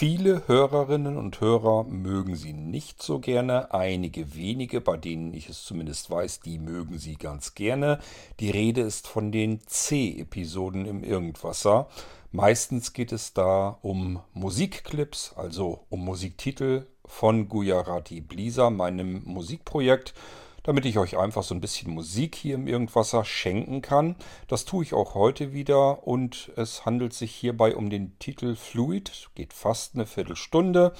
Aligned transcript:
Viele 0.00 0.48
Hörerinnen 0.48 1.18
und 1.18 1.42
Hörer 1.42 1.84
mögen 1.84 2.34
sie 2.34 2.54
nicht 2.54 3.02
so 3.02 3.18
gerne, 3.18 3.74
einige 3.74 4.34
wenige, 4.34 4.80
bei 4.80 4.96
denen 4.96 5.34
ich 5.34 5.50
es 5.50 5.62
zumindest 5.62 6.10
weiß, 6.10 6.40
die 6.40 6.58
mögen 6.58 6.98
sie 6.98 7.16
ganz 7.16 7.54
gerne. 7.54 7.98
Die 8.40 8.48
Rede 8.48 8.80
ist 8.80 9.06
von 9.06 9.30
den 9.30 9.60
C-Episoden 9.66 10.86
im 10.86 11.04
Irgendwasser. 11.04 11.86
Meistens 12.32 12.94
geht 12.94 13.12
es 13.12 13.34
da 13.34 13.76
um 13.82 14.20
Musikclips, 14.32 15.34
also 15.36 15.84
um 15.90 16.02
Musiktitel 16.02 16.86
von 17.04 17.50
Gujarati 17.50 18.22
Blisa, 18.22 18.70
meinem 18.70 19.22
Musikprojekt 19.26 20.14
damit 20.62 20.84
ich 20.86 20.98
euch 20.98 21.16
einfach 21.16 21.42
so 21.42 21.54
ein 21.54 21.60
bisschen 21.60 21.92
Musik 21.92 22.34
hier 22.34 22.54
im 22.54 22.66
Irgendwasser 22.66 23.24
schenken 23.24 23.82
kann. 23.82 24.16
Das 24.48 24.64
tue 24.64 24.84
ich 24.84 24.94
auch 24.94 25.14
heute 25.14 25.52
wieder 25.52 26.06
und 26.06 26.52
es 26.56 26.84
handelt 26.86 27.12
sich 27.12 27.34
hierbei 27.34 27.76
um 27.76 27.90
den 27.90 28.18
Titel 28.18 28.54
Fluid, 28.56 29.30
geht 29.34 29.52
fast 29.52 29.94
eine 29.94 30.06
Viertelstunde 30.06 30.92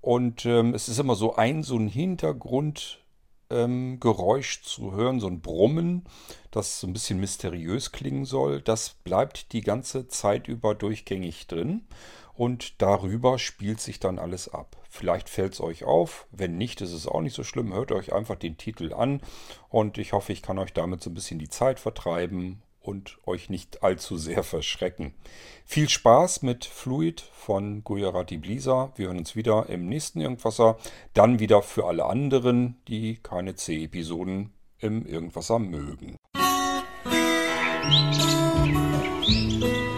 und 0.00 0.44
ähm, 0.44 0.74
es 0.74 0.88
ist 0.88 0.98
immer 0.98 1.14
so 1.14 1.36
ein, 1.36 1.62
so 1.62 1.76
ein 1.76 1.88
Hintergrundgeräusch 1.88 2.98
ähm, 3.50 4.62
zu 4.62 4.92
hören, 4.92 5.18
so 5.20 5.28
ein 5.28 5.40
Brummen, 5.40 6.04
das 6.50 6.80
so 6.80 6.86
ein 6.86 6.92
bisschen 6.92 7.20
mysteriös 7.20 7.90
klingen 7.90 8.26
soll. 8.26 8.60
Das 8.60 8.90
bleibt 8.90 9.52
die 9.52 9.62
ganze 9.62 10.08
Zeit 10.08 10.46
über 10.46 10.74
durchgängig 10.74 11.46
drin 11.46 11.86
und 12.34 12.82
darüber 12.82 13.38
spielt 13.38 13.80
sich 13.80 14.00
dann 14.00 14.18
alles 14.18 14.48
ab. 14.48 14.76
Vielleicht 14.90 15.28
fällt 15.28 15.54
es 15.54 15.60
euch 15.60 15.84
auf, 15.84 16.26
wenn 16.30 16.58
nicht, 16.58 16.80
ist 16.80 16.92
es 16.92 17.06
auch 17.06 17.20
nicht 17.20 17.34
so 17.34 17.44
schlimm. 17.44 17.72
Hört 17.72 17.92
euch 17.92 18.12
einfach 18.12 18.36
den 18.36 18.56
Titel 18.56 18.92
an 18.92 19.20
und 19.68 19.98
ich 19.98 20.12
hoffe, 20.12 20.32
ich 20.32 20.42
kann 20.42 20.58
euch 20.58 20.72
damit 20.72 21.02
so 21.02 21.10
ein 21.10 21.14
bisschen 21.14 21.38
die 21.38 21.48
Zeit 21.48 21.80
vertreiben 21.80 22.62
und 22.80 23.18
euch 23.24 23.50
nicht 23.50 23.82
allzu 23.82 24.16
sehr 24.16 24.42
verschrecken. 24.44 25.14
Viel 25.64 25.88
Spaß 25.88 26.42
mit 26.42 26.64
Fluid 26.64 27.20
von 27.20 27.82
Gujarati 27.82 28.36
Blisa. 28.36 28.92
Wir 28.96 29.06
hören 29.06 29.18
uns 29.18 29.36
wieder 29.36 29.68
im 29.68 29.86
nächsten 29.86 30.20
Irgendwasser. 30.20 30.76
Dann 31.14 31.38
wieder 31.38 31.62
für 31.62 31.86
alle 31.86 32.04
anderen, 32.04 32.76
die 32.88 33.18
keine 33.22 33.54
C-Episoden 33.54 34.52
im 34.78 35.06
Irgendwasser 35.06 35.58
mögen. 35.58 36.16
Musik 37.86 39.93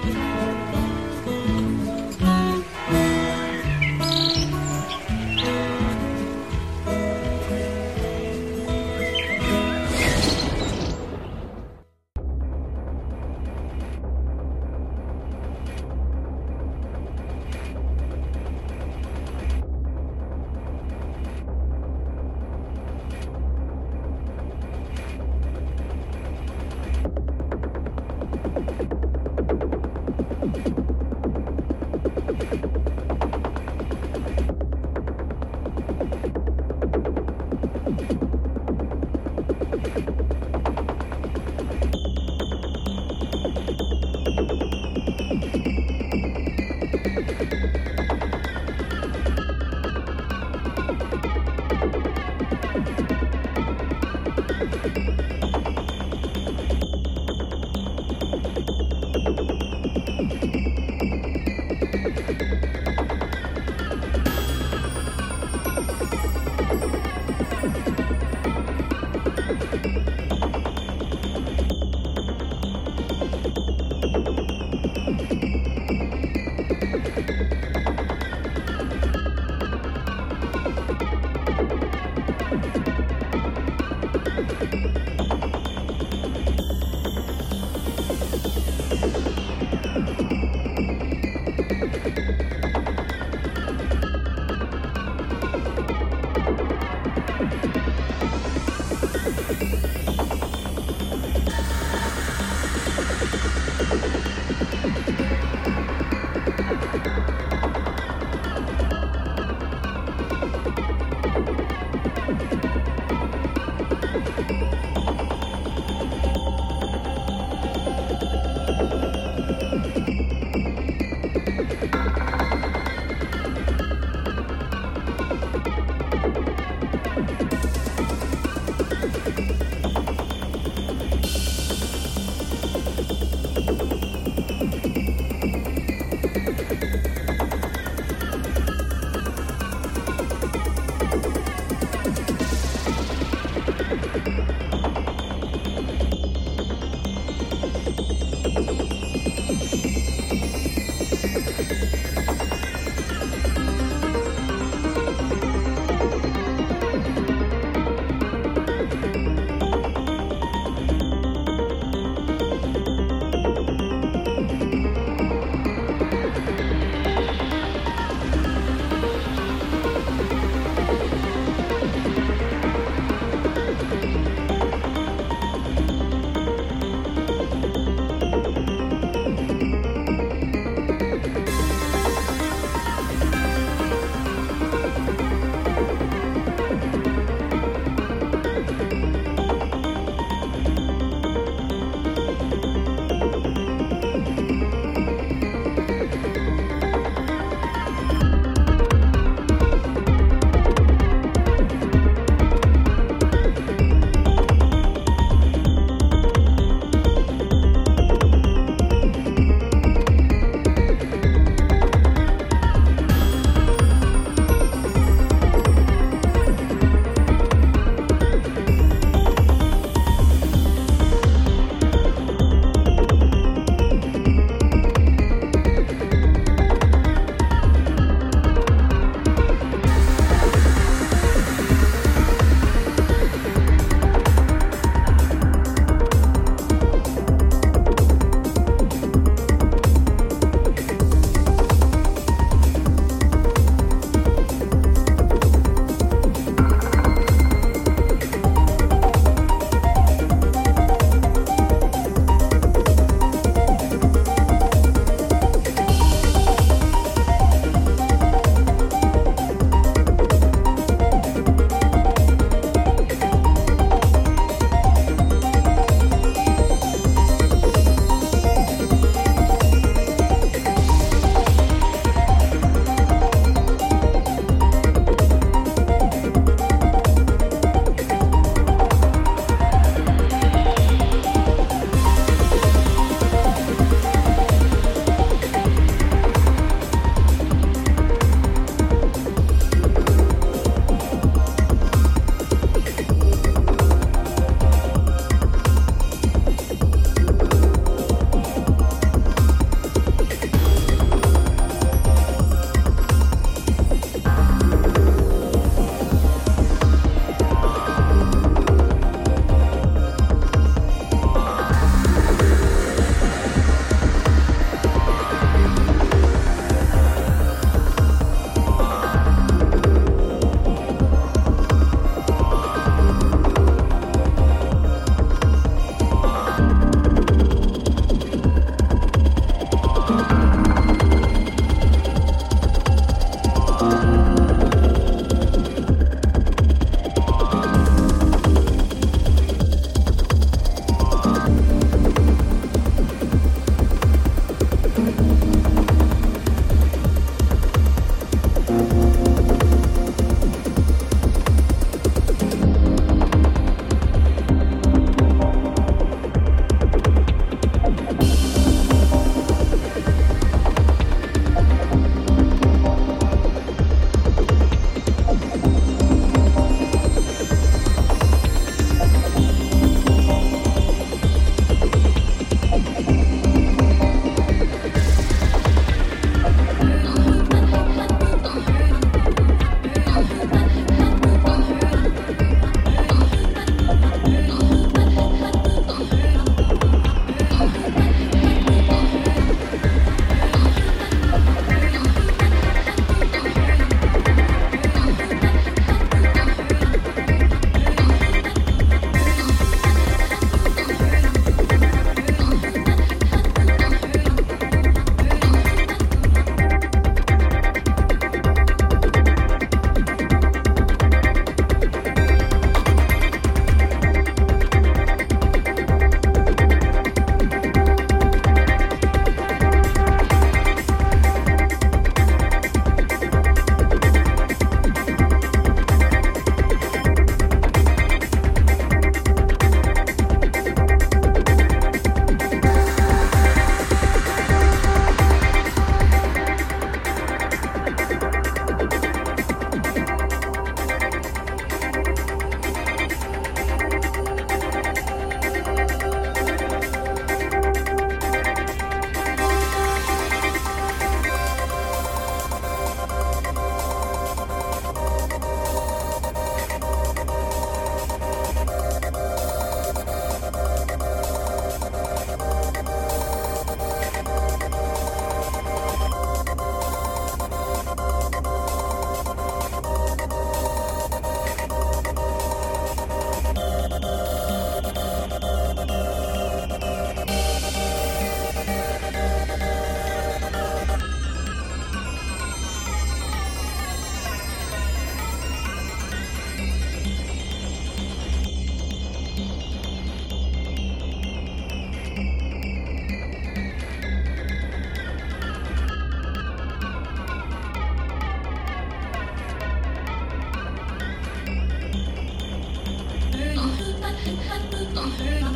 Don't 504.76 505.55